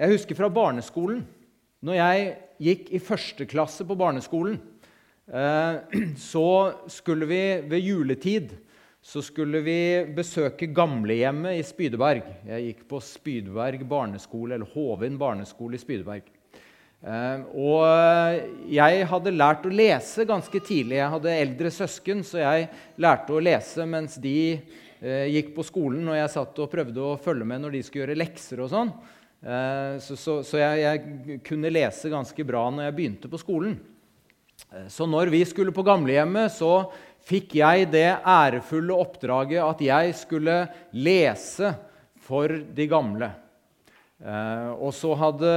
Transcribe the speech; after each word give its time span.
jeg 0.00 0.14
husker 0.16 0.38
fra 0.38 0.48
barneskolen. 0.52 1.22
Når 1.84 1.96
jeg 1.96 2.32
gikk 2.60 2.90
i 2.96 3.00
første 3.04 3.46
klasse 3.48 3.84
på 3.84 3.96
barneskolen, 4.00 4.58
eh, 5.28 6.00
så 6.32 6.48
skulle 6.88 7.28
vi 7.28 7.44
ved 7.68 7.84
juletid 7.84 8.58
så 9.00 9.22
skulle 9.24 9.62
vi 9.64 9.78
besøke 10.12 10.68
gamlehjemmet 10.76 11.56
i 11.56 11.64
Spydeberg. 11.64 12.26
Jeg 12.50 12.66
gikk 12.66 12.82
på 12.90 13.00
Spydeberg 13.00 13.86
barneskole, 13.88 14.58
eller 14.58 14.68
Hovin 14.74 15.16
barneskole 15.20 15.78
i 15.78 15.80
Spydeberg. 15.80 16.26
Eh, 17.00 17.46
og 17.56 18.68
jeg 18.68 19.06
hadde 19.08 19.32
lært 19.32 19.64
å 19.64 19.72
lese 19.72 20.28
ganske 20.28 20.60
tidlig. 20.60 20.98
Jeg 20.98 21.14
hadde 21.14 21.38
eldre 21.46 21.72
søsken, 21.72 22.20
så 22.28 22.42
jeg 22.42 22.68
lærte 23.00 23.32
å 23.32 23.40
lese 23.40 23.88
mens 23.88 24.18
de 24.20 24.36
eh, 24.52 25.32
gikk 25.32 25.54
på 25.56 25.64
skolen, 25.64 26.04
og 26.04 26.20
jeg 26.20 26.34
satt 26.36 26.60
og 26.60 26.72
prøvde 26.72 27.06
å 27.06 27.16
følge 27.24 27.48
med 27.48 27.64
når 27.64 27.78
de 27.78 27.82
skulle 27.86 28.04
gjøre 28.04 28.20
lekser 28.20 28.60
og 28.66 28.72
sånn. 28.74 28.92
Eh, 29.40 29.94
så, 30.04 30.16
så, 30.20 30.40
så 30.44 30.60
jeg, 30.60 30.82
jeg, 30.84 31.38
kunne 31.46 31.72
lese 31.72 32.12
ganske 32.12 32.46
bra 32.46 32.66
når 32.70 32.88
jeg 32.88 32.96
begynte 32.98 33.30
på 33.32 33.40
skolen. 33.40 33.78
Så 34.92 35.06
når 35.08 35.30
vi 35.32 35.40
skulle 35.48 35.72
på 35.72 35.82
gamlehjemmet, 35.86 36.52
så 36.52 36.90
fikk 37.26 37.56
jeg 37.60 37.88
det 37.92 38.08
ærefulle 38.28 38.96
oppdraget 38.96 39.62
at 39.64 39.80
jeg 39.84 40.16
skulle 40.18 40.56
lese 40.92 41.72
for 42.26 42.52
de 42.76 42.86
gamle. 42.90 43.30
Eh, 44.20 44.70
og 44.76 44.92
så 44.92 45.14
hadde, 45.16 45.52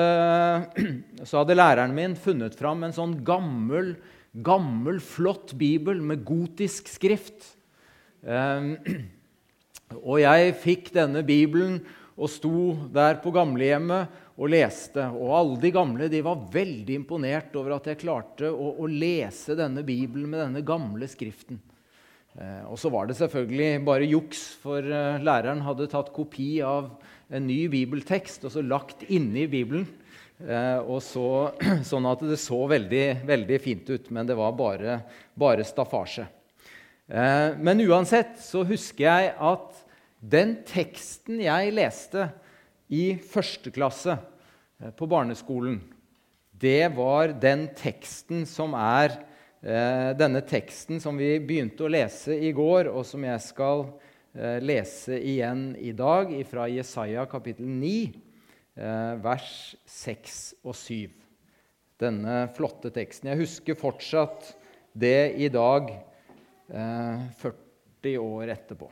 så 1.28 1.42
hadde, 1.42 1.58
læreren 1.58 1.96
min 1.96 2.16
funnet 2.16 2.56
fram 2.56 2.86
en 2.86 2.96
sånn 2.96 3.18
gammel, 3.28 3.96
gammel, 4.34 5.02
flott 5.04 5.52
bibel 5.60 6.00
med 6.02 6.24
gotisk 6.28 6.88
skrift. 6.92 7.52
Eh, 8.24 8.72
og 10.10 10.24
jeg 10.24 10.56
fikk 10.64 10.94
denne 10.96 11.26
bibelen 11.28 11.82
og 12.14 12.30
sto 12.30 12.74
der 12.94 13.18
på 13.24 13.34
gamlehjemmet 13.34 14.22
og 14.38 14.52
leste. 14.54 15.06
Og 15.18 15.34
alle 15.38 15.60
de 15.64 15.72
gamle 15.74 16.10
de 16.12 16.22
var 16.26 16.46
veldig 16.54 16.98
imponert 17.02 17.56
over 17.60 17.78
at 17.78 17.90
jeg 17.90 18.02
klarte 18.04 18.52
å, 18.52 18.74
å 18.84 18.90
lese 18.90 19.58
denne 19.58 19.86
bibelen 19.86 20.30
med 20.30 20.44
denne 20.46 20.66
gamle 20.66 21.10
skriften. 21.10 21.62
Eh, 22.38 22.62
og 22.70 22.78
så 22.82 22.90
var 22.94 23.10
det 23.10 23.18
selvfølgelig 23.20 23.82
bare 23.86 24.10
juks, 24.10 24.46
for 24.62 24.82
eh, 24.82 25.22
læreren 25.22 25.66
hadde 25.66 25.90
tatt 25.92 26.14
kopi 26.16 26.56
av 26.66 26.94
en 27.34 27.46
ny 27.50 27.66
bibeltekst 27.72 28.46
og 28.46 28.54
så 28.54 28.64
lagt 28.66 29.06
inni 29.10 29.46
Bibelen. 29.50 29.86
Eh, 30.44 30.80
og 30.82 31.02
så, 31.06 31.54
sånn 31.92 32.08
at 32.10 32.24
det 32.26 32.40
så 32.42 32.64
veldig, 32.70 33.06
veldig 33.30 33.60
fint 33.64 33.94
ut, 33.94 34.10
men 34.14 34.30
det 34.30 34.38
var 34.40 34.56
bare, 34.58 35.02
bare 35.38 35.66
staffasje. 35.68 36.26
Eh, 37.08 37.50
men 37.60 37.84
uansett 37.86 38.38
så 38.42 38.64
husker 38.68 39.06
jeg 39.06 39.34
at 39.38 39.83
den 40.24 40.62
teksten 40.64 41.42
jeg 41.44 41.74
leste 41.76 42.30
i 42.94 43.18
første 43.20 43.74
klasse 43.76 44.16
eh, 44.16 44.94
på 44.96 45.08
barneskolen, 45.10 45.82
det 46.54 46.94
var 46.96 47.34
den 47.44 47.66
teksten 47.76 48.46
som 48.48 48.76
er 48.78 49.18
eh, 49.60 50.14
denne 50.16 50.44
teksten 50.48 51.02
som 51.04 51.20
vi 51.20 51.36
begynte 51.44 51.84
å 51.84 51.92
lese 51.92 52.38
i 52.40 52.54
går, 52.56 52.88
og 52.94 53.04
som 53.08 53.26
jeg 53.28 53.44
skal 53.44 53.84
eh, 54.38 54.62
lese 54.64 55.20
igjen 55.20 55.74
i 55.76 55.92
dag, 55.98 56.32
fra 56.48 56.70
Jesaja 56.72 57.28
kapittel 57.30 57.68
9, 57.68 57.98
vers 59.22 59.76
6 59.86 60.38
og 60.66 60.74
7. 60.74 61.12
Denne 62.02 62.40
flotte 62.58 62.90
teksten. 62.96 63.30
Jeg 63.30 63.44
husker 63.44 63.78
fortsatt 63.78 64.50
det 64.98 65.36
i 65.38 65.52
dag, 65.54 65.94
40 66.74 68.18
år 68.18 68.56
etterpå. 68.56 68.90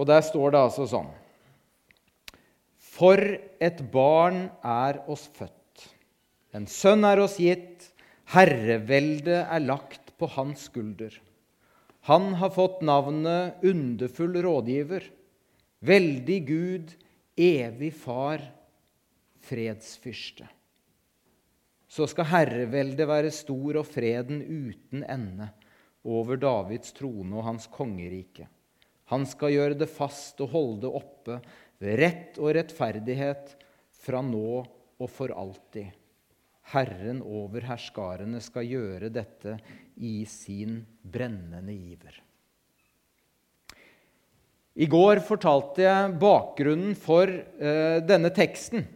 Og 0.00 0.08
der 0.08 0.24
står 0.24 0.54
det 0.54 0.64
altså 0.64 0.88
sånn 0.88 1.10
for 3.00 3.20
et 3.64 3.78
barn 3.92 4.50
er 4.66 4.98
oss 5.08 5.22
født, 5.32 5.84
en 6.52 6.66
sønn 6.68 7.06
er 7.08 7.22
oss 7.22 7.38
gitt, 7.40 7.86
herreveldet 8.34 9.46
er 9.46 9.62
lagt 9.64 10.12
på 10.20 10.28
hans 10.34 10.66
skulder. 10.68 11.14
Han 12.10 12.34
har 12.40 12.52
fått 12.52 12.82
navnet 12.84 13.64
Underfull 13.64 14.36
rådgiver, 14.44 15.06
veldig 15.80 16.38
Gud, 16.48 16.92
evig 17.40 17.94
far, 17.96 18.44
fredsfyrste. 19.48 20.48
Så 21.90 22.04
skal 22.10 22.28
herreveldet 22.34 23.08
være 23.08 23.32
stor 23.32 23.80
og 23.80 23.88
freden 23.88 24.44
uten 24.44 25.08
ende 25.08 25.48
over 26.04 26.36
Davids 26.36 26.92
trone 26.96 27.32
og 27.38 27.48
hans 27.48 27.70
kongerike. 27.72 28.50
Han 29.10 29.26
skal 29.26 29.54
gjøre 29.54 29.78
det 29.78 29.90
fast 29.90 30.38
og 30.44 30.52
holde 30.54 30.84
det 30.84 30.92
oppe 31.00 31.38
ved 31.82 31.98
rett 31.98 32.38
og 32.38 32.54
rettferdighet 32.54 33.56
fra 34.04 34.22
nå 34.22 34.60
og 35.00 35.08
for 35.10 35.32
alltid. 35.34 35.90
Herren 36.70 37.18
over 37.26 37.64
herskarene 37.66 38.38
skal 38.44 38.68
gjøre 38.68 39.10
dette 39.10 39.56
i 39.98 40.22
sin 40.30 40.78
brennende 41.02 41.74
iver. 41.74 42.20
I 44.80 44.86
går 44.86 45.18
fortalte 45.26 45.82
jeg 45.82 46.14
bakgrunnen 46.20 46.94
for 46.96 47.26
uh, 47.26 47.98
denne 48.06 48.30
teksten 48.32 48.86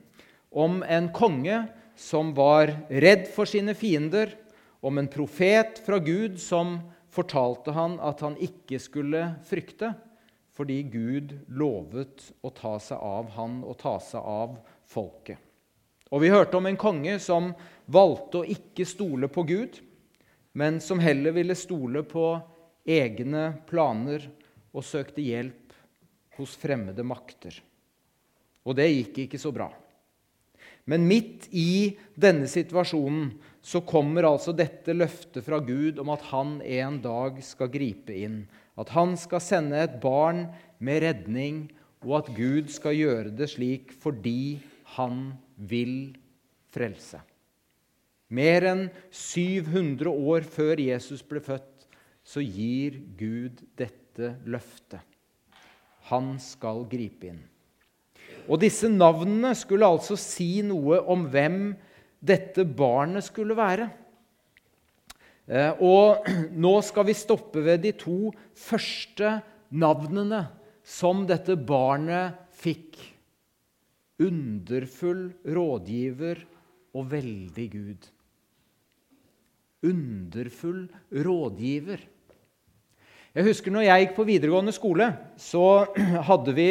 om 0.55 0.79
en 0.87 1.11
konge 1.13 1.65
som 1.99 2.31
var 2.37 2.71
redd 2.89 3.27
for 3.35 3.51
sine 3.51 3.75
fiender, 3.75 4.31
om 4.85 5.01
en 5.01 5.09
profet 5.11 5.81
fra 5.83 5.99
Gud 5.99 6.37
som 6.43 6.77
fortalte 7.15 7.75
han 7.77 7.97
at 8.03 8.23
han 8.25 8.37
ikke 8.43 8.81
skulle 8.83 9.23
frykte 9.47 9.93
fordi 10.55 10.83
Gud 10.87 11.33
lovet 11.51 12.29
å 12.47 12.51
ta 12.55 12.77
seg 12.83 13.01
av 13.03 13.33
han 13.35 13.59
og 13.67 13.79
ta 13.81 13.97
seg 14.03 14.23
av 14.23 14.55
folket. 14.87 15.39
Og 16.15 16.23
Vi 16.23 16.31
hørte 16.31 16.61
om 16.61 16.67
en 16.71 16.79
konge 16.79 17.17
som 17.19 17.51
valgte 17.91 18.43
å 18.43 18.47
ikke 18.47 18.87
stole 18.87 19.27
på 19.27 19.43
Gud, 19.49 19.81
men 20.55 20.79
som 20.81 21.03
heller 21.03 21.35
ville 21.35 21.57
stole 21.59 22.05
på 22.07 22.29
egne 22.87 23.49
planer 23.67 24.29
og 24.71 24.87
søkte 24.87 25.25
hjelp 25.25 25.75
hos 26.39 26.55
fremmede 26.59 27.03
makter. 27.07 27.57
Og 28.63 28.79
det 28.79 28.87
gikk 28.93 29.25
ikke 29.25 29.41
så 29.43 29.51
bra. 29.55 29.73
Men 30.91 31.07
midt 31.09 31.47
i 31.57 31.95
denne 32.21 32.49
situasjonen 32.51 33.31
så 33.65 33.81
kommer 33.89 34.27
altså 34.29 34.53
dette 34.53 34.93
løftet 34.93 35.47
fra 35.47 35.63
Gud 35.65 35.99
om 36.03 36.11
at 36.13 36.27
han 36.29 36.59
en 36.61 37.01
dag 37.05 37.41
skal 37.45 37.73
gripe 37.73 38.13
inn 38.13 38.43
at 38.81 38.91
han 38.95 39.15
skal 39.19 39.43
sende 39.43 39.79
et 39.85 39.99
barn 40.03 40.49
med 40.83 41.03
redning, 41.05 41.69
og 42.05 42.19
at 42.21 42.33
Gud 42.37 42.73
skal 42.73 42.97
gjøre 42.99 43.31
det 43.39 43.49
slik 43.55 43.95
fordi 44.03 44.59
han 44.97 45.33
vil 45.57 46.15
frelse. 46.75 47.21
Mer 48.35 48.67
enn 48.67 48.85
700 49.15 50.11
år 50.11 50.47
før 50.49 50.83
Jesus 50.83 51.23
ble 51.27 51.43
født, 51.45 51.87
så 52.25 52.43
gir 52.43 52.99
Gud 53.19 53.63
dette 53.79 54.35
løftet. 54.49 55.03
Han 56.11 56.35
skal 56.43 56.85
gripe 56.91 57.31
inn. 57.31 57.43
Og 58.49 58.61
disse 58.61 58.91
navnene 58.93 59.55
skulle 59.57 59.89
altså 59.89 60.17
si 60.21 60.59
noe 60.67 61.01
om 61.11 61.27
hvem 61.33 61.73
dette 62.25 62.65
barnet 62.65 63.25
skulle 63.27 63.57
være. 63.57 63.89
Eh, 65.49 65.81
og 65.85 66.29
nå 66.65 66.75
skal 66.85 67.09
vi 67.09 67.17
stoppe 67.17 67.65
ved 67.65 67.85
de 67.85 67.95
to 68.01 68.33
første 68.57 69.39
navnene 69.75 70.45
som 70.85 71.25
dette 71.29 71.57
barnet 71.57 72.41
fikk. 72.61 73.01
Underfull 74.25 75.27
rådgiver 75.57 76.45
og 76.95 77.09
veldig 77.11 77.69
Gud. 77.73 78.11
Underfull 79.85 80.85
rådgiver. 81.13 82.05
Jeg 83.35 83.49
husker 83.49 83.75
når 83.75 83.89
jeg 83.89 84.05
gikk 84.05 84.13
på 84.15 84.29
videregående 84.29 84.73
skole, 84.73 85.09
så 85.37 85.91
hadde 86.29 86.55
vi 86.55 86.69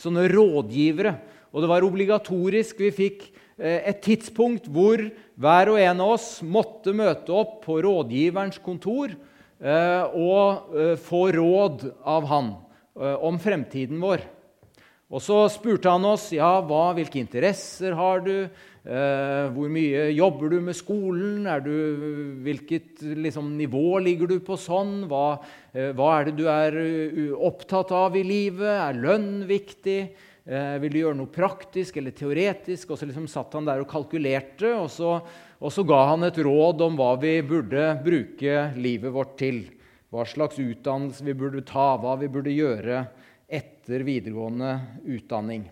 sånne 0.00 0.28
rådgivere. 0.32 1.16
Og 1.52 1.64
det 1.64 1.70
var 1.70 1.86
obligatorisk. 1.86 2.80
Vi 2.84 2.92
fikk 2.94 3.26
Eh, 3.56 3.80
et 3.88 4.02
tidspunkt 4.04 4.68
hvor 4.68 5.00
hver 5.40 5.70
og 5.72 5.80
en 5.80 6.00
av 6.04 6.12
oss 6.18 6.28
måtte 6.44 6.92
møte 6.92 7.32
opp 7.32 7.62
på 7.64 7.78
rådgiverens 7.86 8.58
kontor 8.60 9.14
eh, 9.14 10.02
og 10.12 10.76
eh, 10.76 10.94
få 11.00 11.22
råd 11.32 11.88
av 12.04 12.30
han 12.32 12.54
om 12.96 13.36
fremtiden 13.36 13.98
vår. 14.00 14.22
Og 15.06 15.22
Så 15.22 15.36
spurte 15.54 15.92
han 15.92 16.04
oss 16.08 16.32
ja, 16.34 16.56
hva, 16.66 16.90
hvilke 16.96 17.20
interesser 17.20 17.94
har 17.94 18.24
du, 18.24 18.48
hvor 18.86 19.70
mye 19.70 20.08
jobber 20.14 20.50
du 20.50 20.56
med 20.62 20.74
skolen, 20.78 21.46
du, 21.62 21.76
hvilket 22.42 23.04
liksom, 23.14 23.52
nivå 23.58 24.00
ligger 24.02 24.30
du 24.30 24.40
på 24.42 24.58
sånn, 24.58 25.04
hva, 25.10 25.38
hva 25.94 26.08
er 26.16 26.26
det 26.26 26.34
du 26.38 26.44
er 26.50 26.78
opptatt 27.34 27.94
av 27.94 28.18
i 28.18 28.22
livet, 28.26 28.66
er 28.66 28.98
lønn 28.98 29.44
viktig? 29.46 30.00
Eh, 30.46 30.76
vil 30.78 30.92
du 30.94 31.00
gjøre 31.00 31.18
noe 31.18 31.32
praktisk 31.34 31.96
eller 31.98 32.14
teoretisk? 32.14 32.92
Og 32.92 33.00
så 33.00 33.08
liksom 33.08 33.26
satt 33.30 33.54
han 33.58 33.66
der 33.66 33.82
og 33.82 33.90
kalkulerte, 33.90 34.70
og 34.78 34.86
så, 34.94 35.16
og 35.58 35.72
så 35.74 35.82
ga 35.86 36.04
han 36.12 36.26
et 36.28 36.38
råd 36.38 36.84
om 36.86 36.98
hva 36.98 37.16
vi 37.18 37.40
burde 37.46 37.88
bruke 38.04 38.68
livet 38.78 39.14
vårt 39.14 39.34
til. 39.40 39.64
Hva 40.14 40.22
slags 40.28 40.60
utdannelse 40.62 41.26
vi 41.26 41.34
burde 41.34 41.64
ta, 41.66 41.96
hva 41.98 42.14
vi 42.20 42.30
burde 42.30 42.54
gjøre 42.54 43.02
etter 43.46 44.02
videregående 44.06 44.72
utdanning. 45.06 45.66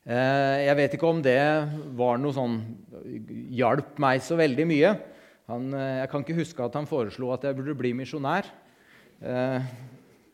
Eh, 0.00 0.56
jeg 0.64 0.76
vet 0.78 0.94
ikke 0.96 1.08
om 1.10 1.20
det 1.22 1.40
var 1.98 2.20
noe 2.20 2.32
sånn 2.32 2.56
hjalp 3.52 3.98
meg 4.00 4.22
så 4.24 4.38
veldig 4.38 4.66
mye. 4.70 4.94
Han, 5.50 5.68
eh, 5.74 6.00
jeg 6.00 6.10
kan 6.12 6.24
ikke 6.24 6.38
huske 6.38 6.64
at 6.64 6.78
han 6.78 6.88
foreslo 6.88 7.32
at 7.34 7.44
jeg 7.44 7.58
burde 7.58 7.76
bli 7.76 7.92
misjonær. 7.98 8.48
Eh, 9.20 9.66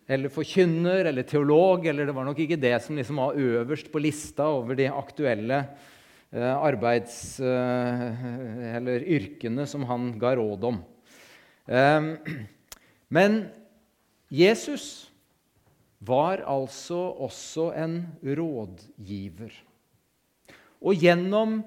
eller 0.07 0.31
forkynner 0.31 1.09
eller 1.11 1.27
teolog. 1.27 1.87
eller 1.87 2.07
Det 2.07 2.15
var 2.15 2.29
nok 2.29 2.39
ikke 2.45 2.61
det 2.61 2.77
som 2.85 2.95
liksom 2.95 3.17
var 3.17 3.35
øverst 3.35 3.91
på 3.91 4.01
lista 4.05 4.47
over 4.47 4.77
de 4.77 4.87
aktuelle 4.87 5.67
arbeids... 6.37 7.41
eller 7.41 9.03
yrkene 9.03 9.65
som 9.67 9.85
han 9.89 10.19
ga 10.19 10.35
råd 10.37 10.65
om. 10.69 10.79
Men 13.09 13.37
Jesus 14.29 15.06
var 15.99 16.43
altså 16.45 16.99
også 17.25 17.71
en 17.79 18.01
rådgiver. 18.23 19.55
Og 20.85 20.95
gjennom 21.01 21.61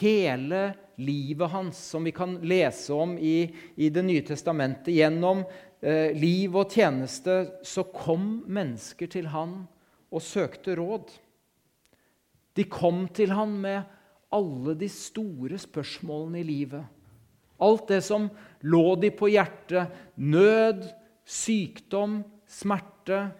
hele 0.00 0.74
livet 0.96 1.52
hans, 1.52 1.78
som 1.92 2.04
vi 2.04 2.12
kan 2.16 2.38
lese 2.42 2.94
om 2.94 3.16
i, 3.18 3.46
i 3.76 3.90
Det 3.90 4.02
nye 4.04 4.24
testamentet, 4.26 4.94
gjennom 4.96 5.44
eh, 5.80 6.12
liv 6.16 6.56
og 6.56 6.72
tjeneste, 6.72 7.60
så 7.62 7.86
kom 7.92 8.42
mennesker 8.48 9.10
til 9.12 9.30
han 9.30 9.62
og 10.10 10.24
søkte 10.24 10.76
råd. 10.78 11.12
De 12.56 12.64
kom 12.64 13.06
til 13.12 13.34
han 13.36 13.52
med 13.60 13.82
alle 14.34 14.74
de 14.78 14.88
store 14.90 15.58
spørsmålene 15.60 16.40
i 16.40 16.46
livet. 16.46 16.84
Alt 17.62 17.88
det 17.88 18.02
som 18.04 18.28
lå 18.68 18.96
de 19.00 19.10
på 19.14 19.30
hjertet. 19.32 19.92
Nød, 20.16 20.84
sykdom, 21.24 22.20
smerte, 22.48 23.30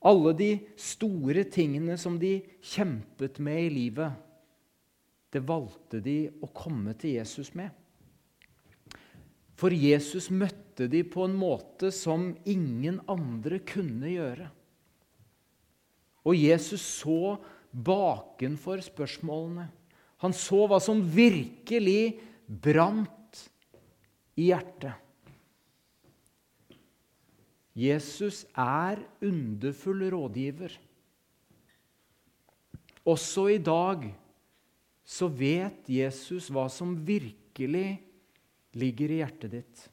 alle 0.00 0.32
de 0.36 0.50
store 0.80 1.44
tingene 1.52 1.96
som 2.00 2.16
de 2.20 2.38
kjempet 2.64 3.38
med 3.42 3.66
i 3.66 3.72
livet, 3.72 4.12
det 5.30 5.42
valgte 5.46 6.00
de 6.02 6.24
å 6.42 6.48
komme 6.56 6.94
til 6.98 7.18
Jesus 7.18 7.52
med. 7.54 7.70
For 9.60 9.74
Jesus 9.76 10.30
møtte 10.32 10.88
de 10.88 11.02
på 11.04 11.26
en 11.26 11.36
måte 11.36 11.90
som 11.92 12.30
ingen 12.48 13.02
andre 13.12 13.60
kunne 13.60 14.08
gjøre. 14.08 14.48
Og 16.24 16.36
Jesus 16.36 16.80
så 16.80 17.36
bakenfor 17.70 18.80
spørsmålene. 18.84 19.68
Han 20.24 20.34
så 20.36 20.64
hva 20.68 20.80
som 20.82 21.04
virkelig 21.04 22.16
brant 22.48 23.44
i 24.40 24.48
hjertet. 24.48 24.96
Jesus 27.80 28.44
er 28.58 29.00
underfull 29.24 30.04
rådgiver. 30.12 30.74
Også 33.08 33.46
i 33.54 33.60
dag 33.62 34.10
så 35.06 35.30
vet 35.32 35.88
Jesus 35.88 36.50
hva 36.52 36.66
som 36.70 36.92
virkelig 37.06 38.00
ligger 38.76 39.14
i 39.14 39.20
hjertet 39.22 39.54
ditt. 39.54 39.86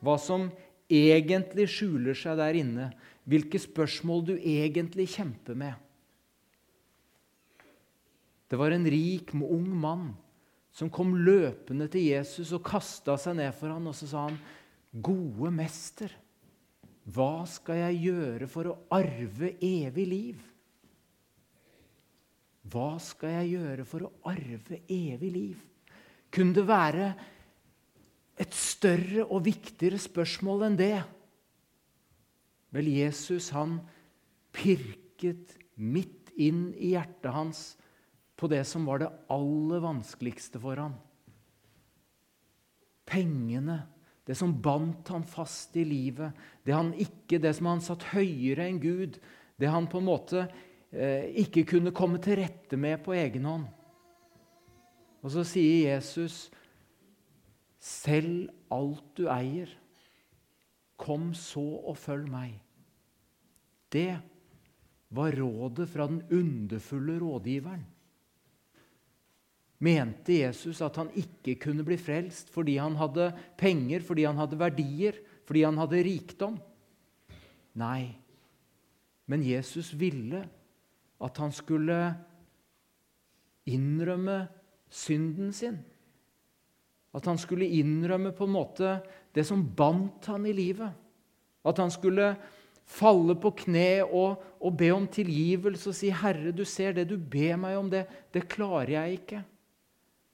Hva 0.00 0.16
som 0.22 0.48
egentlig 0.88 1.68
skjuler 1.70 2.16
seg 2.16 2.38
der 2.40 2.56
inne. 2.56 2.88
Hvilke 3.28 3.60
spørsmål 3.60 4.24
du 4.30 4.34
egentlig 4.38 5.10
kjemper 5.12 5.58
med. 5.58 5.74
Det 8.48 8.56
var 8.56 8.72
en 8.72 8.88
rik, 8.88 9.34
ung 9.36 9.68
mann 9.76 10.14
som 10.72 10.88
kom 10.88 11.12
løpende 11.20 11.88
til 11.92 12.06
Jesus 12.14 12.54
og 12.56 12.64
kasta 12.64 13.18
seg 13.20 13.36
ned 13.36 13.52
for 13.58 13.68
ham, 13.72 13.90
og 13.90 13.96
så 13.98 14.08
sa 14.08 14.24
han, 14.28 14.38
'Gode 14.94 15.52
mester'. 15.52 16.14
Hva 17.08 17.46
skal 17.48 17.80
jeg 17.86 18.02
gjøre 18.08 18.48
for 18.50 18.68
å 18.68 18.76
arve 18.92 19.54
evig 19.64 20.06
liv? 20.08 20.40
Hva 22.68 22.98
skal 23.00 23.38
jeg 23.38 23.54
gjøre 23.56 23.86
for 23.88 24.04
å 24.04 24.12
arve 24.28 24.82
evig 24.92 25.30
liv? 25.32 25.62
Kunne 26.28 26.56
det 26.58 26.66
være 26.68 27.06
et 28.38 28.54
større 28.54 29.24
og 29.24 29.46
viktigere 29.46 30.00
spørsmål 30.00 30.66
enn 30.68 30.76
det? 30.78 30.98
Vel, 32.76 32.90
Jesus 32.92 33.48
han 33.56 33.78
pirket 34.52 35.56
midt 35.80 36.34
inn 36.36 36.68
i 36.76 36.92
hjertet 36.92 37.32
hans 37.32 37.62
på 38.38 38.50
det 38.52 38.62
som 38.68 38.84
var 38.86 39.00
det 39.02 39.10
aller 39.32 39.80
vanskeligste 39.82 40.60
for 40.62 40.78
ham. 40.78 40.94
Pengene, 43.08 43.80
det 44.28 44.36
som 44.36 44.52
bandt 44.60 45.08
ham 45.08 45.22
fast 45.24 45.76
i 45.80 45.86
livet, 45.88 46.36
det, 46.60 46.74
han 46.76 46.92
ikke, 47.00 47.40
det 47.40 47.54
som 47.56 47.70
han 47.70 47.80
satt 47.80 48.10
høyere 48.12 48.66
enn 48.68 48.80
Gud, 48.82 49.16
det 49.56 49.70
han 49.72 49.88
på 49.88 50.02
en 50.02 50.08
måte 50.10 50.42
eh, 50.92 51.30
ikke 51.40 51.64
kunne 51.70 51.94
komme 51.96 52.20
til 52.20 52.36
rette 52.42 52.76
med 52.76 53.00
på 53.06 53.16
egen 53.16 53.48
hånd. 53.48 53.64
Og 55.24 55.32
så 55.32 55.46
sier 55.48 55.94
Jesus, 55.94 56.50
'Selg 57.78 58.50
alt 58.74 59.06
du 59.16 59.28
eier. 59.32 59.70
Kom 60.98 61.32
så 61.32 61.64
og 61.88 61.96
følg 61.96 62.28
meg.' 62.28 62.60
Det 63.88 64.18
var 65.08 65.32
rådet 65.32 65.88
fra 65.88 66.04
den 66.10 66.20
underfulle 66.28 67.16
rådgiveren 67.22 67.86
mente 69.78 70.40
Jesus 70.40 70.80
at 70.82 70.96
han 70.98 71.10
ikke 71.18 71.56
kunne 71.62 71.84
bli 71.86 71.98
frelst 72.00 72.50
fordi 72.54 72.78
han 72.80 72.96
hadde 72.98 73.30
penger, 73.58 74.02
fordi 74.04 74.26
han 74.26 74.40
hadde 74.40 74.58
verdier, 74.60 75.20
fordi 75.46 75.64
han 75.66 75.78
hadde 75.80 76.04
rikdom. 76.06 76.58
Nei, 77.78 78.10
men 79.30 79.44
Jesus 79.44 79.92
ville 79.94 80.42
at 81.22 81.38
han 81.42 81.52
skulle 81.54 81.98
innrømme 83.68 84.46
synden 84.90 85.52
sin. 85.52 85.78
At 87.14 87.26
han 87.28 87.38
skulle 87.40 87.68
innrømme 87.78 88.32
på 88.36 88.46
en 88.46 88.54
måte 88.54 88.94
det 89.34 89.44
som 89.48 89.64
bandt 89.76 90.28
han 90.30 90.46
i 90.48 90.54
livet. 90.56 90.90
At 91.66 91.80
han 91.80 91.92
skulle 91.92 92.32
falle 92.88 93.36
på 93.36 93.52
kne 93.64 94.04
og, 94.06 94.40
og 94.64 94.76
be 94.80 94.88
om 94.94 95.06
tilgivelse 95.12 95.90
og 95.90 95.96
si, 95.96 96.10
'Herre, 96.10 96.52
du 96.52 96.64
ser 96.64 96.96
det 96.96 97.08
du 97.10 97.18
ber 97.20 97.56
meg 97.60 97.76
om, 97.76 97.90
det, 97.90 98.06
det 98.32 98.48
klarer 98.48 98.96
jeg 98.96 99.20
ikke.' 99.20 99.44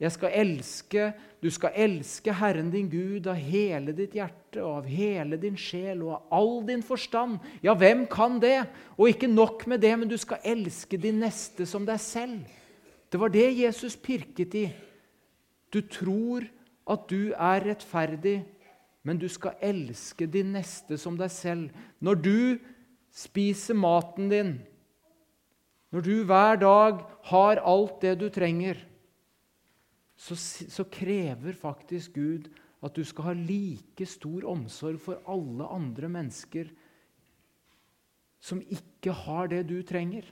Jeg 0.05 0.13
skal 0.13 0.35
elske, 0.37 1.13
Du 1.45 1.51
skal 1.53 1.77
elske 1.77 2.33
Herren 2.33 2.71
din 2.73 2.87
Gud 2.89 3.27
av 3.29 3.37
hele 3.37 3.93
ditt 3.93 4.15
hjerte 4.17 4.63
og 4.65 4.79
av 4.79 4.87
hele 4.89 5.37
din 5.37 5.59
sjel 5.61 6.01
og 6.01 6.15
av 6.15 6.39
all 6.39 6.55
din 6.65 6.81
forstand. 6.81 7.37
Ja, 7.61 7.75
hvem 7.77 8.07
kan 8.09 8.39
det? 8.41 8.63
Og 8.97 9.11
ikke 9.11 9.29
nok 9.29 9.67
med 9.69 9.83
det, 9.85 9.93
men 10.01 10.09
du 10.09 10.17
skal 10.17 10.41
elske 10.41 10.97
din 10.97 11.21
neste 11.21 11.67
som 11.69 11.85
deg 11.85 12.01
selv. 12.01 12.47
Det 13.13 13.21
var 13.21 13.29
det 13.29 13.45
Jesus 13.59 13.93
pirket 14.01 14.57
i. 14.57 14.65
Du 15.69 15.83
tror 15.85 16.49
at 16.89 17.05
du 17.13 17.35
er 17.37 17.69
rettferdig, 17.69 18.39
men 19.05 19.21
du 19.21 19.29
skal 19.29 19.61
elske 19.61 20.25
din 20.25 20.57
neste 20.57 20.97
som 20.97 21.21
deg 21.21 21.29
selv. 21.33 21.69
Når 22.01 22.25
du 22.25 22.41
spiser 23.13 23.77
maten 23.77 24.33
din, 24.33 24.57
når 25.93 26.09
du 26.09 26.17
hver 26.25 26.57
dag 26.57 27.05
har 27.29 27.61
alt 27.61 28.01
det 28.01 28.17
du 28.25 28.31
trenger 28.33 28.81
så, 30.17 30.37
så 30.37 30.87
krever 30.87 31.57
faktisk 31.59 32.15
Gud 32.17 32.49
at 32.85 32.95
du 32.95 33.03
skal 33.07 33.31
ha 33.31 33.35
like 33.37 34.07
stor 34.09 34.45
omsorg 34.53 35.01
for 35.03 35.23
alle 35.31 35.67
andre 35.73 36.11
mennesker 36.13 36.71
som 38.45 38.61
ikke 38.61 39.15
har 39.25 39.49
det 39.49 39.63
du 39.71 39.79
trenger. 39.87 40.27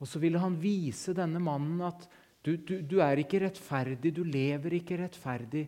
Og 0.00 0.08
så 0.08 0.20
ville 0.22 0.40
han 0.40 0.56
vise 0.62 1.14
denne 1.16 1.42
mannen 1.42 1.80
at 1.84 2.06
du, 2.40 2.54
du, 2.56 2.78
du, 2.80 3.00
er 3.04 3.20
ikke 3.20 3.42
rettferdig, 3.42 4.14
du 4.16 4.22
lever 4.24 4.78
ikke 4.78 5.00
rettferdig, 5.02 5.66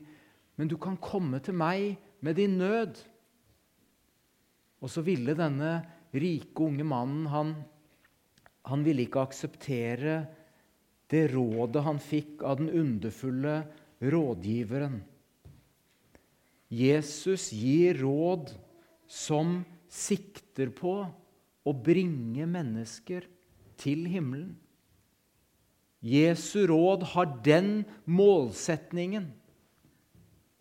men 0.56 0.70
du 0.70 0.78
kan 0.80 0.96
komme 1.02 1.42
til 1.44 1.56
meg 1.58 1.98
med 2.24 2.38
din 2.38 2.54
nød. 2.60 3.00
Og 4.80 4.90
så 4.90 5.02
ville 5.04 5.34
denne 5.36 5.74
rike, 6.14 6.62
unge 6.64 6.86
mannen 6.86 7.26
han, 7.32 7.52
han 8.70 8.86
ville 8.86 9.04
ikke 9.04 9.26
akseptere 9.26 10.22
det 11.12 11.26
rådet 11.34 11.84
han 11.84 12.00
fikk 12.00 12.42
av 12.46 12.60
den 12.62 12.70
underfulle 12.72 13.60
rådgiveren. 14.00 15.02
Jesus 16.72 17.50
gir 17.52 18.00
råd 18.00 18.54
som 19.06 19.60
sikter 19.92 20.72
på 20.72 20.94
å 21.68 21.72
bringe 21.76 22.46
mennesker 22.48 23.26
til 23.80 24.06
himmelen. 24.08 24.54
Jesu 26.02 26.64
råd 26.66 27.04
har 27.12 27.28
den 27.44 27.84
målsetningen 28.10 29.28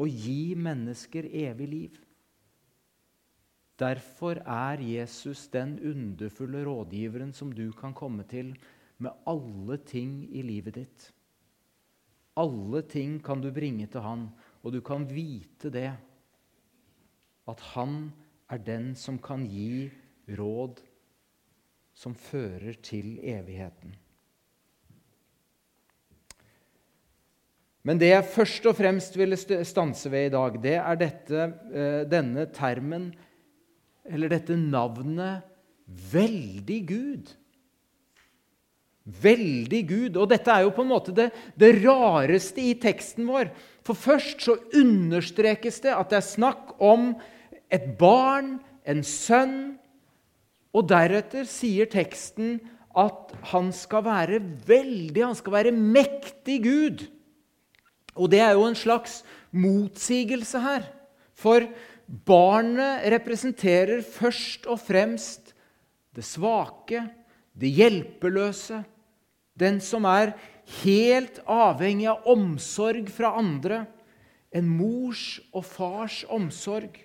å 0.01 0.05
gi 0.05 0.53
mennesker 0.60 1.25
evig 1.48 1.70
liv. 1.72 1.96
Derfor 3.81 4.43
er 4.46 4.84
Jesus 4.86 5.48
den 5.50 5.79
underfulle 5.79 6.62
rådgiveren 6.67 7.31
som 7.34 7.50
du 7.55 7.72
kan 7.74 7.96
komme 7.98 8.27
til 8.29 8.51
med 9.01 9.27
alle 9.29 9.77
ting 9.88 10.24
i 10.31 10.43
livet 10.46 10.77
ditt. 10.77 11.08
Alle 12.39 12.84
ting 12.88 13.20
kan 13.24 13.41
du 13.43 13.50
bringe 13.53 13.88
til 13.91 14.03
han, 14.05 14.29
og 14.62 14.75
du 14.75 14.79
kan 14.86 15.08
vite 15.10 15.72
det. 15.74 15.89
At 17.50 17.63
han 17.74 18.12
er 18.51 18.62
den 18.63 18.93
som 19.00 19.17
kan 19.22 19.43
gi 19.50 19.89
råd 20.38 20.79
som 21.98 22.15
fører 22.15 22.77
til 22.84 23.17
evigheten. 23.20 23.98
Men 27.81 27.98
det 27.98 28.12
jeg 28.12 28.29
først 28.29 28.67
og 28.70 28.77
fremst 28.77 29.15
ville 29.17 29.38
stanse 29.38 30.10
ved 30.13 30.27
i 30.27 30.34
dag, 30.34 30.58
det 30.62 30.75
er 30.77 31.00
dette, 31.00 31.46
eh, 31.74 32.01
denne 32.05 32.46
termen, 32.53 33.10
eller 34.05 34.29
dette 34.29 34.58
navnet, 34.58 35.41
veldig 36.12 36.79
Gud. 36.88 37.31
Veldig 39.01 39.81
Gud. 39.89 40.17
Og 40.17 40.29
dette 40.29 40.53
er 40.53 40.65
jo 40.65 40.74
på 40.75 40.86
en 40.86 40.91
måte 40.91 41.13
det, 41.15 41.31
det, 41.60 41.74
rareste 41.81 42.62
i 42.63 42.75
teksten 42.79 43.25
vår. 43.29 43.50
For 43.86 43.98
først 43.98 44.43
så 44.46 44.58
understrekes 44.77 45.81
det 45.86 45.96
at 45.96 46.12
det 46.12 46.20
er 46.22 46.27
snakk 46.27 46.75
om 46.81 47.13
et 47.74 47.88
barn, 48.00 48.60
en 48.86 49.01
sønn. 49.05 49.79
Og 50.72 50.86
deretter 50.88 51.48
sier 51.50 51.89
teksten 51.91 52.60
at 52.98 53.34
han 53.51 53.72
skal 53.75 54.03
være 54.05 54.41
veldig, 54.67 55.24
han 55.24 55.38
skal 55.38 55.58
være 55.58 55.74
mektig 55.75 56.62
Gud. 56.63 57.05
Og 58.15 58.29
det 58.31 58.41
er 58.43 58.53
jo 58.55 58.67
en 58.67 58.77
slags 58.77 59.22
motsigelse 59.55 60.60
her. 60.62 60.86
For 61.36 61.65
barnet 62.27 63.08
representerer 63.13 64.03
først 64.03 64.67
og 64.70 64.79
fremst 64.84 65.53
det 66.15 66.25
svake, 66.27 67.05
det 67.55 67.72
hjelpeløse, 67.72 68.81
den 69.62 69.80
som 69.84 70.08
er 70.10 70.34
helt 70.82 71.39
avhengig 71.46 72.10
av 72.12 72.27
omsorg 72.32 73.10
fra 73.13 73.36
andre. 73.39 73.86
En 74.51 74.68
mors 74.68 75.39
og 75.53 75.65
fars 75.68 76.22
omsorg. 76.30 76.98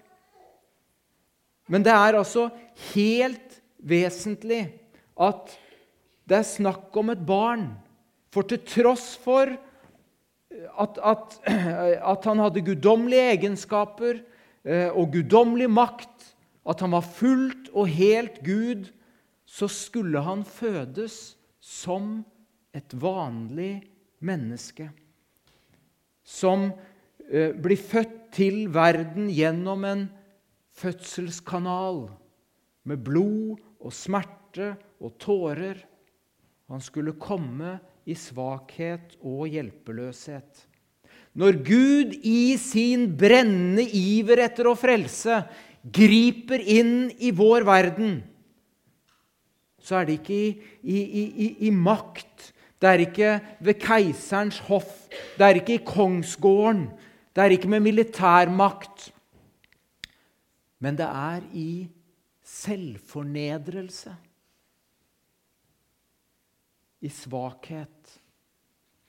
Men 1.71 1.85
det 1.87 1.95
er 1.95 2.19
altså 2.19 2.49
helt 2.95 3.61
vesentlig 3.83 4.65
at 5.19 5.55
det 6.27 6.41
er 6.41 6.47
snakk 6.47 6.95
om 6.99 7.13
et 7.15 7.23
barn. 7.27 7.69
For 8.35 8.47
til 8.47 8.63
tross 8.67 9.15
for 9.23 9.51
at, 9.51 10.99
at, 10.99 11.39
at 12.13 12.29
han 12.29 12.43
hadde 12.43 12.65
guddommelige 12.67 13.33
egenskaper 13.37 14.21
eh, 14.67 14.91
og 14.91 15.15
guddommelig 15.15 15.71
makt, 15.71 16.33
at 16.67 16.83
han 16.83 16.95
var 16.97 17.07
fullt 17.07 17.71
og 17.73 17.91
helt 17.95 18.41
Gud, 18.47 18.89
så 19.47 19.69
skulle 19.71 20.23
han 20.27 20.43
fødes 20.45 21.37
som 21.63 22.25
et 22.77 22.97
vanlig 23.01 23.81
menneske. 24.25 24.91
Som 26.27 26.69
eh, 27.31 27.53
blir 27.53 27.81
født 27.81 28.19
til 28.37 28.67
verden 28.75 29.31
gjennom 29.33 29.85
en 29.89 30.07
fødselskanal 30.77 32.07
med 32.87 33.03
blod 33.07 33.57
og 33.81 33.95
smerte 33.95 34.75
og 35.01 35.17
tårer. 35.23 35.79
Han 36.71 36.83
skulle 36.83 37.17
komme 37.21 37.79
i 38.07 38.15
svakhet 38.19 39.17
og 39.23 39.47
hjelpeløshet. 39.51 40.67
Når 41.37 41.59
Gud 41.67 42.15
i 42.25 42.57
sin 42.61 43.11
brennende 43.19 43.85
iver 43.85 44.41
etter 44.47 44.71
å 44.71 44.77
frelse 44.79 45.43
griper 45.85 46.63
inn 46.63 47.11
i 47.21 47.33
vår 47.37 47.67
verden, 47.69 48.19
så 49.87 50.01
er 50.01 50.09
det 50.09 50.19
ikke 50.19 50.39
i, 50.39 50.49
i, 50.83 50.99
i, 51.29 51.49
i 51.69 51.71
makt, 51.71 52.51
det 52.81 52.89
er 52.91 53.03
ikke 53.07 53.33
ved 53.65 53.81
keiserens 53.81 54.59
hoff, 54.69 55.07
det 55.39 55.47
er 55.47 55.61
ikke 55.61 55.79
i 55.79 55.85
kongsgården, 55.87 56.89
det 57.37 57.45
er 57.45 57.57
ikke 57.57 57.69
med 57.69 57.81
militærmakt. 57.85 59.13
Men 60.79 60.97
det 60.99 61.07
er 61.09 61.45
i 61.57 61.89
selvfornedrelse 62.45 64.13
i 67.01 67.11
svakhet. 67.13 68.17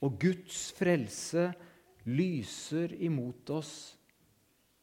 Og 0.04 0.18
Guds 0.20 0.68
frelse 0.76 1.48
lyser 2.08 2.94
imot 3.02 3.50
oss 3.50 3.72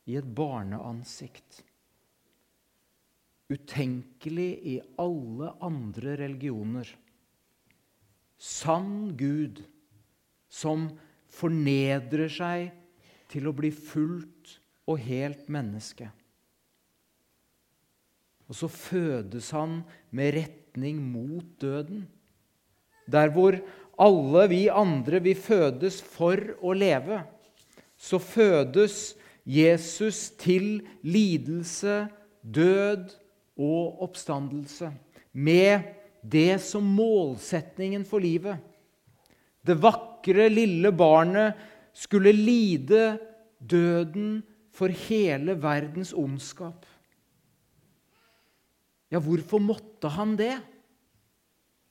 i 0.05 0.17
et 0.19 0.27
barneansikt. 0.37 1.61
Utenkelig 3.49 4.51
i 4.73 4.75
alle 4.99 5.53
andre 5.63 6.17
religioner. 6.25 6.89
Sann 8.37 9.15
Gud 9.17 9.61
som 10.51 10.89
fornedrer 11.35 12.31
seg 12.31 12.69
til 13.31 13.49
å 13.49 13.55
bli 13.55 13.71
fullt 13.73 14.57
og 14.87 15.01
helt 15.01 15.49
menneske. 15.51 16.09
Og 18.45 18.57
så 18.57 18.69
fødes 18.69 19.49
han 19.55 19.79
med 20.13 20.35
retning 20.37 21.01
mot 21.01 21.47
døden. 21.61 22.05
Der 23.09 23.31
hvor 23.33 23.57
alle 24.01 24.45
vi 24.51 24.65
andre 24.69 25.21
vi 25.23 25.33
fødes 25.37 26.01
for 26.01 26.37
å 26.61 26.73
leve, 26.77 27.23
så 27.97 28.19
fødes 28.19 29.15
Jesus 29.45 30.31
til 30.41 30.83
lidelse, 31.05 32.05
død 32.41 33.13
og 33.61 34.01
oppstandelse. 34.05 34.91
Med 35.31 35.85
det 36.31 36.57
som 36.63 36.85
målsetningen 36.97 38.05
for 38.07 38.23
livet. 38.23 38.57
Det 39.65 39.77
vakre, 39.81 40.49
lille 40.49 40.91
barnet 40.95 41.57
skulle 41.95 42.33
lide 42.35 43.15
døden 43.59 44.39
for 44.75 44.91
hele 45.07 45.55
verdens 45.61 46.13
ondskap. 46.13 46.85
Ja, 49.13 49.21
hvorfor 49.21 49.61
måtte 49.61 50.09
han 50.11 50.35
det? 50.39 50.57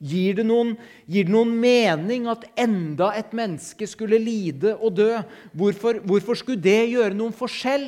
Gir 0.05 0.35
det, 0.35 0.43
noen, 0.43 0.73
gir 1.07 1.23
det, 1.25 1.31
noen, 1.31 1.53
mening 1.55 2.27
at 2.27 2.43
enda 2.59 3.13
et 3.15 3.31
menneske 3.35 3.87
skulle 3.87 4.19
lide 4.19 4.75
og 4.75 4.97
dø? 4.99 5.07
Hvorfor, 5.55 6.01
hvorfor, 6.03 6.35
skulle 6.37 6.61
det 6.61 6.91
gjøre 6.91 7.15
noen 7.15 7.33
forskjell? 7.33 7.87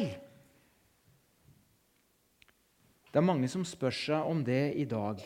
Det 3.11 3.19
er 3.19 3.27
mange 3.27 3.49
som 3.51 3.65
spør 3.67 3.93
seg 3.93 4.31
om 4.31 4.39
det 4.47 4.71
i 4.79 4.87
dag. 4.87 5.19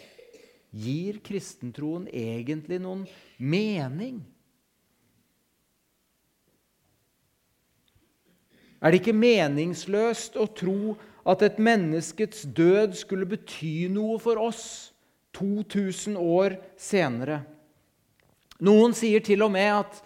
Gir 0.72 1.20
kristentroen 1.24 2.08
egentlig 2.08 2.80
noen 2.80 3.04
mening? 3.38 4.22
Er 8.82 8.90
det 8.90 9.01
ikke 9.04 9.13
meningsløst 9.13 10.40
å 10.40 10.48
tro 10.58 10.96
at 11.28 11.44
et 11.46 11.60
menneskets 11.62 12.48
død 12.50 12.96
skulle 12.98 13.28
bety 13.30 13.92
noe 13.94 14.18
for 14.22 14.42
oss? 14.42 14.92
2000 15.38 16.18
år 16.18 16.58
senere. 16.80 17.42
Noen 18.62 18.94
sier 18.98 19.24
til 19.25 19.44
og 19.46 19.54
med 19.54 19.70
at, 19.74 20.01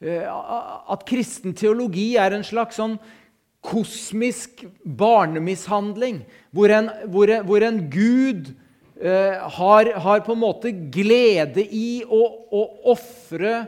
eh, 0.00 0.24
at 0.26 1.04
kristen 1.06 1.54
teologi 1.54 2.16
er 2.16 2.34
en 2.34 2.46
slags 2.46 2.80
sånn 2.80 2.96
kosmisk 3.60 4.64
barnemishandling, 4.84 6.22
hvor 6.50 6.72
en, 6.72 6.88
hvor 7.12 7.30
en, 7.30 7.44
hvor 7.46 7.62
en 7.66 7.82
gud 7.92 8.54
har, 9.00 9.92
har, 10.04 10.20
på 10.20 10.34
en 10.34 10.42
måte 10.42 10.70
glede 10.92 11.64
i 11.64 12.02
å, 12.04 12.20
å 12.52 12.62
ofre 12.92 13.62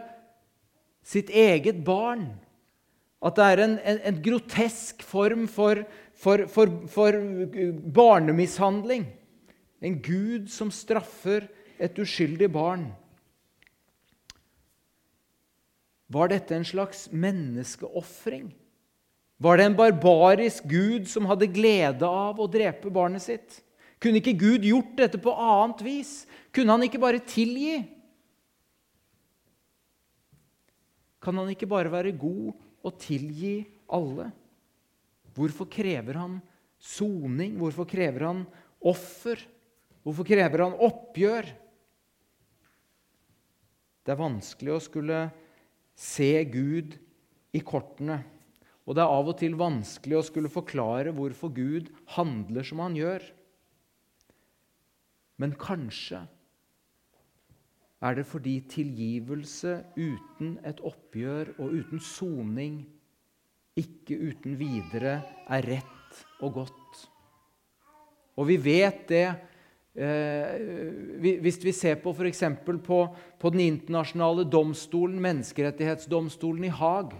sitt 1.06 1.30
eget 1.32 1.80
barn. 1.86 2.26
At 3.22 3.38
det 3.38 3.48
er 3.48 3.62
en, 3.64 3.76
en, 3.80 4.00
en 4.10 4.22
grotesk 4.24 5.02
form 5.06 5.46
for, 5.48 5.84
for, 6.18 6.44
for, 6.50 6.72
for 6.90 7.18
barnemishandling. 7.96 9.06
En 9.82 9.98
Gud 10.02 10.50
som 10.52 10.72
straffer 10.74 11.46
et 11.82 11.98
uskyldig 11.98 12.50
barn. 12.52 12.90
Var 16.12 16.28
dette 16.34 16.54
en 16.54 16.66
slags 16.66 17.06
menneskeofring? 17.14 18.50
Var 19.42 19.58
det 19.58 19.64
en 19.66 19.76
barbarisk 19.78 20.66
gud 20.70 21.08
som 21.10 21.26
hadde 21.26 21.48
glede 21.50 22.06
av 22.06 22.38
å 22.38 22.50
drepe 22.50 22.92
barnet 22.92 23.24
sitt? 23.24 23.62
Kunne 24.02 24.18
ikke 24.18 24.34
Gud 24.34 24.64
gjort 24.66 24.96
dette 24.98 25.20
på 25.22 25.32
annet 25.38 25.82
vis? 25.86 26.12
Kunne 26.54 26.74
han 26.74 26.82
ikke 26.88 27.00
bare 27.02 27.22
tilgi? 27.22 27.78
Kan 31.22 31.38
han 31.38 31.52
ikke 31.52 31.70
bare 31.70 31.92
være 31.92 32.14
god 32.18 32.50
og 32.82 32.96
tilgi 32.98 33.60
alle? 33.94 34.32
Hvorfor 35.36 35.68
krever 35.70 36.18
han 36.18 36.40
soning? 36.82 37.54
Hvorfor 37.60 37.86
krever 37.88 38.26
han 38.26 38.42
offer? 38.82 39.38
Hvorfor 40.02 40.26
krever 40.26 40.64
han 40.66 40.74
oppgjør? 40.82 41.46
Det 44.02 44.10
er 44.10 44.18
vanskelig 44.18 44.74
å 44.74 44.82
skulle 44.82 45.20
se 45.94 46.32
Gud 46.50 46.96
i 47.54 47.62
kortene. 47.62 48.18
Og 48.82 48.98
det 48.98 49.04
er 49.04 49.14
av 49.14 49.30
og 49.30 49.38
til 49.38 49.54
vanskelig 49.54 50.18
å 50.18 50.24
skulle 50.26 50.50
forklare 50.50 51.14
hvorfor 51.14 51.52
Gud 51.54 51.92
handler 52.16 52.66
som 52.66 52.82
han 52.82 52.98
gjør. 52.98 53.22
Men 55.42 55.56
kanskje 55.58 56.22
er 58.02 58.18
det 58.18 58.26
fordi 58.26 58.56
tilgivelse 58.70 59.76
uten 59.96 60.56
et 60.66 60.82
oppgjør 60.86 61.54
og 61.58 61.78
uten 61.78 62.02
soning 62.02 62.82
ikke 63.78 64.18
uten 64.30 64.58
videre 64.60 65.20
er 65.50 65.66
rett 65.66 66.20
og 66.42 66.60
godt. 66.60 67.06
Og 68.38 68.48
vi 68.48 68.58
vet 68.62 69.08
det 69.10 69.26
Eh, 69.92 71.18
hvis 71.20 71.58
vi 71.60 71.72
ser 71.76 71.98
på 72.00 72.14
f.eks. 72.16 72.42
På, 72.84 73.02
på 73.38 73.50
den 73.52 73.60
internasjonale 73.60 74.46
domstolen, 74.48 75.18
menneskerettighetsdomstolen 75.20 76.64
i 76.64 76.72
Haag, 76.72 77.12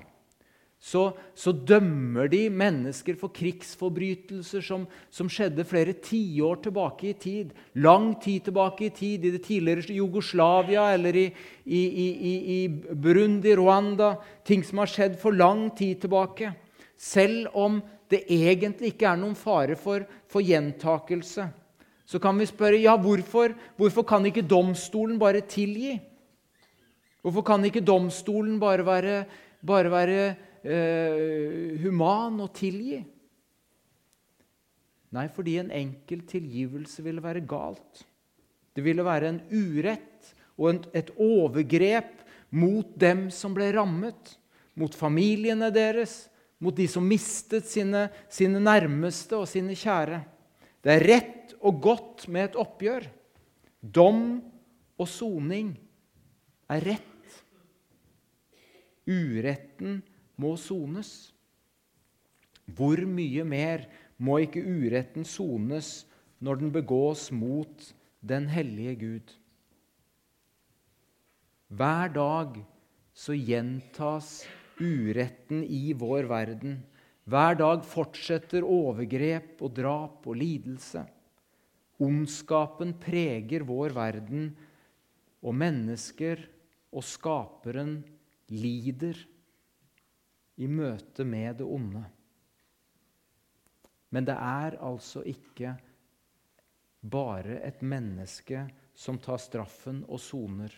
så, 0.82 1.02
så, 1.38 1.52
dømmer 1.54 2.26
de 2.26 2.48
mennesker 2.50 3.14
for 3.20 3.30
krigsforbrytelser 3.30 4.64
som, 4.66 4.88
som 5.14 5.28
skjedde 5.30 5.62
flere 5.68 5.94
tiår 6.02 6.58
tilbake 6.64 7.12
i 7.12 7.14
tid. 7.22 7.52
Lang 7.78 8.16
tid 8.22 8.48
tilbake 8.48 8.88
i 8.88 8.90
tid, 8.90 9.22
i 9.22 9.30
det 9.36 9.44
tidligere 9.46 9.94
Jugoslavia 9.94 10.88
eller 10.96 11.20
i, 11.22 11.28
i, 11.64 11.82
i, 12.02 12.34
i 12.56 12.58
Burundi, 12.68 13.54
Rwanda. 13.54 14.16
Ting 14.42 14.66
som 14.66 14.82
har 14.82 14.90
skjedd 14.90 15.20
for 15.22 15.38
lang 15.38 15.68
tid 15.78 16.02
tilbake. 16.02 16.50
Selv 16.98 17.54
om 17.54 17.78
det 18.10 18.24
egentlig 18.26 18.96
ikke 18.96 19.12
er 19.14 19.22
noen 19.22 19.38
fare 19.38 19.78
for, 19.78 20.02
for 20.26 20.42
gjentakelse 20.42 21.46
så 22.12 22.20
kan 22.20 22.36
vi 22.36 22.44
spørre 22.44 22.80
ja, 22.82 22.92
hvorfor, 23.00 23.54
hvorfor 23.78 24.04
kan 24.04 24.26
ikke 24.28 24.44
domstolen 24.44 25.16
bare 25.20 25.40
tilgi? 25.48 25.94
Hvorfor 27.22 27.44
kan 27.46 27.64
ikke 27.64 27.84
domstolen 27.86 28.58
bare 28.60 28.84
være, 28.84 29.24
bare 29.64 29.92
være 29.92 30.24
eh, 30.64 31.78
human 31.82 32.40
og 32.44 32.52
tilgi? 32.56 33.00
Nei, 35.12 35.26
fordi 35.28 35.58
en 35.60 35.72
enkel 35.76 36.22
tilgivelse 36.28 37.04
ville 37.04 37.22
være 37.24 37.44
galt. 37.44 38.04
Det 38.72 38.84
ville 38.84 39.04
være 39.04 39.28
en 39.28 39.40
urett 39.52 40.32
og 40.56 40.86
et 40.96 41.10
overgrep 41.20 42.22
mot 42.56 42.94
dem 43.00 43.26
som 43.32 43.52
ble 43.56 43.68
rammet. 43.76 44.36
Mot 44.80 44.94
familiene 44.96 45.68
deres, 45.72 46.30
mot 46.62 46.72
de 46.72 46.86
som 46.88 47.04
mistet 47.04 47.68
sine, 47.68 48.06
sine 48.32 48.60
nærmeste 48.62 49.36
og 49.36 49.48
sine 49.50 49.76
kjære. 49.76 50.22
Det 50.82 50.94
er 50.94 51.06
rett 51.10 51.52
og 51.60 51.82
godt 51.84 52.24
med 52.32 52.48
et 52.48 52.56
oppgjør. 52.62 53.04
Dom 53.82 54.40
og 54.96 55.08
soning 55.10 55.74
er 56.72 56.86
rett. 56.86 57.36
Uretten 59.10 60.00
må 60.40 60.54
sones. 60.60 61.32
Hvor 62.66 63.00
mye 63.08 63.44
mer 63.44 63.86
må 64.22 64.38
ikke 64.44 64.62
uretten 64.62 65.26
sones 65.28 66.02
når 66.42 66.60
den 66.62 66.72
begås 66.74 67.30
mot 67.34 67.88
den 68.22 68.48
hellige 68.52 68.94
Gud? 69.00 69.34
Hver 71.72 72.12
dag 72.12 72.58
så 73.12 73.34
gjentas 73.36 74.42
uretten 74.80 75.62
i 75.64 75.92
vår 75.96 76.28
verden. 76.30 76.80
Hver 77.24 77.56
dag 77.60 77.84
fortsetter 77.86 78.64
overgrep 78.66 79.60
og 79.62 79.74
drap 79.76 80.26
og 80.26 80.36
lidelse. 80.36 81.04
Ondskapen 82.02 82.96
preger 82.98 83.62
vår 83.66 83.94
verden, 83.94 84.48
og 85.42 85.54
mennesker 85.58 86.40
og 86.92 87.04
skaperen 87.06 88.00
lider 88.50 89.18
i 90.60 90.68
møte 90.68 91.24
med 91.24 91.60
det 91.60 91.66
onde. 91.66 92.02
Men 94.12 94.28
det 94.28 94.36
er 94.36 94.76
altså 94.84 95.22
ikke 95.24 95.72
bare 97.00 97.58
et 97.64 97.80
menneske 97.82 98.66
som 98.94 99.18
tar 99.18 99.40
straffen 99.40 100.02
og 100.04 100.20
soner. 100.20 100.74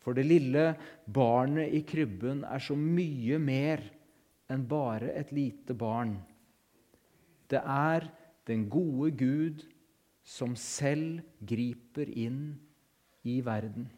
For 0.00 0.16
det 0.16 0.24
lille 0.24 0.64
barnet 1.04 1.74
i 1.76 1.82
krybben 1.84 2.44
er 2.48 2.62
så 2.64 2.76
mye 2.78 3.36
mer 3.42 3.84
enn 4.50 4.64
bare 4.66 5.12
et 5.20 5.34
lite 5.36 5.76
barn. 5.76 6.16
Det 7.50 7.60
er 7.60 8.08
den 8.48 8.64
gode 8.72 9.12
Gud 9.20 9.66
som 10.24 10.56
selv 10.56 11.20
griper 11.46 12.08
inn 12.08 12.56
i 13.28 13.40
verden. 13.44 13.90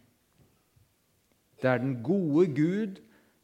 Det 1.62 1.70
er 1.70 1.78
den 1.78 2.00
gode 2.02 2.48
Gud 2.56 3.00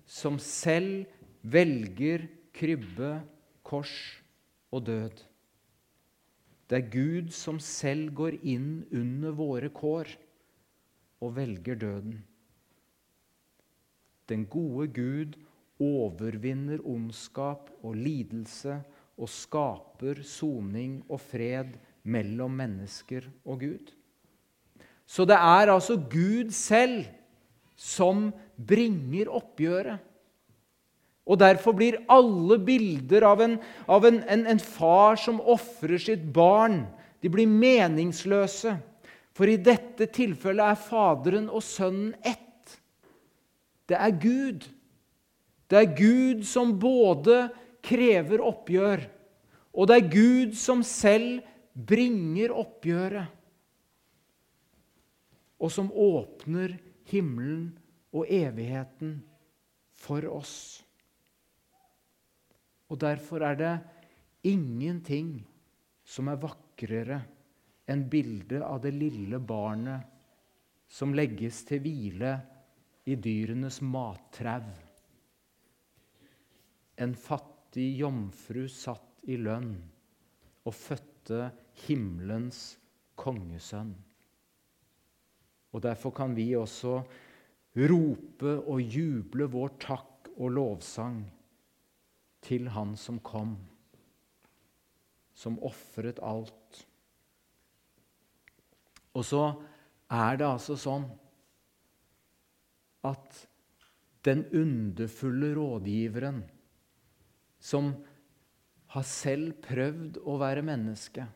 som 0.09 0.39
selv 0.41 1.05
velger 1.45 2.25
krybbe, 2.57 3.19
kors 3.63 3.93
og 4.73 4.87
død. 4.89 5.21
Det 6.69 6.79
er 6.79 6.91
Gud 6.93 7.29
som 7.33 7.61
selv 7.61 8.11
går 8.17 8.39
inn 8.43 8.87
under 8.93 9.37
våre 9.37 9.71
kår 9.73 10.11
og 11.25 11.37
velger 11.37 11.79
døden. 11.81 12.19
Den 14.29 14.45
gode 14.49 14.89
Gud 14.93 15.39
overvinner 15.81 16.83
ondskap 16.85 17.71
og 17.81 17.97
lidelse 17.97 18.81
og 19.19 19.31
skaper 19.33 20.21
soning 20.27 21.01
og 21.09 21.21
fred 21.23 21.79
mellom 22.09 22.59
mennesker 22.61 23.29
og 23.45 23.63
Gud. 23.65 23.95
Så 25.09 25.25
det 25.25 25.39
er 25.39 25.73
altså 25.73 25.97
Gud 25.97 26.53
selv 26.53 27.07
som 27.79 28.29
bringer 28.59 29.31
oppgjøret. 29.39 30.05
Og 31.29 31.37
Derfor 31.41 31.77
blir 31.77 32.01
alle 32.09 32.57
bilder 32.65 33.27
av 33.29 33.43
en, 33.45 33.59
av 33.87 34.07
en, 34.09 34.23
en, 34.25 34.47
en 34.49 34.61
far 34.63 35.19
som 35.21 35.43
ofrer 35.45 36.01
sitt 36.01 36.25
barn, 36.33 36.87
de 37.21 37.29
blir 37.29 37.51
meningsløse. 37.51 38.79
For 39.37 39.51
i 39.51 39.59
dette 39.61 40.09
tilfellet 40.15 40.73
er 40.73 40.81
Faderen 40.81 41.51
og 41.53 41.63
Sønnen 41.63 42.15
ett. 42.27 42.79
Det 43.89 43.99
er 43.99 44.17
Gud. 44.19 44.65
Det 45.69 45.79
er 45.79 45.97
Gud 45.99 46.47
som 46.49 46.73
både 46.81 47.49
krever 47.85 48.43
oppgjør, 48.45 49.05
og 49.77 49.89
det 49.89 49.97
er 49.99 50.13
Gud 50.13 50.55
som 50.59 50.83
selv 50.85 51.43
bringer 51.73 52.53
oppgjøret, 52.57 53.29
og 55.59 55.71
som 55.73 55.91
åpner 55.93 56.75
himmelen 57.11 57.78
og 58.15 58.29
evigheten 58.33 59.19
for 59.99 60.25
oss. 60.31 60.57
Og 62.89 63.01
Derfor 63.01 63.45
er 63.45 63.59
det 63.59 63.75
ingenting 64.49 65.35
som 66.09 66.31
er 66.33 66.41
vakrere 66.41 67.19
enn 67.89 68.07
bildet 68.09 68.63
av 68.65 68.81
det 68.85 68.95
lille 68.97 69.41
barnet 69.41 70.15
som 70.89 71.13
legges 71.17 71.61
til 71.69 71.83
hvile 71.85 72.33
i 73.09 73.17
dyrenes 73.21 73.81
mattrau. 73.85 74.65
En 76.99 77.15
fattig 77.15 77.91
jomfru 78.01 78.65
satt 78.73 79.29
i 79.29 79.37
lønn 79.41 79.75
og 80.65 80.75
fødte 80.75 81.51
himmelens 81.87 82.79
kongesønn. 83.19 83.93
Og 85.77 85.83
Derfor 85.85 86.15
kan 86.17 86.33
vi 86.37 86.55
også 86.57 87.03
rope 87.87 88.55
og 88.67 88.83
juble 88.83 89.47
vår 89.53 89.75
takk 89.83 90.31
og 90.39 90.55
lovsang 90.57 91.23
til 92.43 92.69
Han 92.75 92.97
som 92.99 93.19
kom, 93.23 93.57
som 95.35 95.59
ofret 95.63 96.19
alt. 96.25 96.85
Og 99.15 99.27
så 99.27 99.43
er 100.11 100.39
det 100.39 100.47
altså 100.47 100.79
sånn 100.79 101.09
at 103.07 103.43
den 104.27 104.45
underfulle 104.55 105.53
rådgiveren 105.57 106.43
som 107.63 107.93
har 108.95 109.05
selv 109.07 109.59
prøvd 109.65 110.21
å 110.25 110.39
være 110.41 110.65
menneske, 110.65 111.27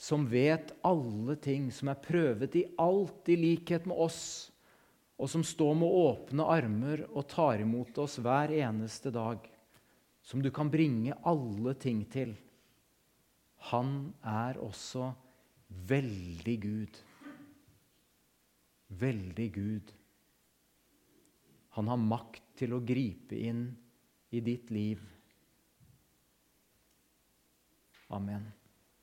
som 0.00 0.24
vet 0.30 0.72
alle 0.86 1.36
ting, 1.42 1.68
som 1.72 1.90
er 1.92 2.00
prøvet 2.02 2.56
i 2.56 2.64
alt 2.80 3.28
i 3.30 3.36
likhet 3.38 3.86
med 3.88 4.00
oss, 4.00 4.49
og 5.20 5.28
som 5.28 5.42
står 5.44 5.74
med 5.76 5.96
åpne 6.00 6.46
armer 6.48 7.02
og 7.10 7.26
tar 7.28 7.60
imot 7.60 7.98
oss 8.00 8.16
hver 8.24 8.54
eneste 8.56 9.12
dag, 9.12 9.44
som 10.24 10.40
du 10.40 10.48
kan 10.54 10.70
bringe 10.72 11.16
alle 11.28 11.74
ting 11.76 12.06
til. 12.08 12.32
Han 13.68 14.14
er 14.24 14.56
også 14.64 15.10
veldig 15.90 16.56
Gud. 16.62 17.00
Veldig 19.00 19.48
Gud. 19.52 19.92
Han 21.76 21.92
har 21.92 22.00
makt 22.00 22.46
til 22.62 22.72
å 22.74 22.80
gripe 22.82 23.36
inn 23.36 23.66
i 24.32 24.40
ditt 24.44 24.72
liv. 24.72 25.04
Amen. 28.10 28.48